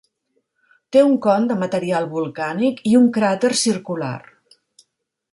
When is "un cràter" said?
3.01-3.51